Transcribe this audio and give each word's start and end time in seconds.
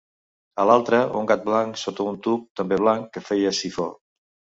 A 0.61 0.63
l'altre, 0.67 1.01
un 1.19 1.27
gat 1.31 1.43
blanc 1.49 1.77
sota 1.81 2.07
un 2.13 2.17
tub, 2.29 2.47
també 2.61 2.79
blanc, 2.85 3.07
que 3.19 3.23
feia 3.29 3.53
sifó. 3.59 3.87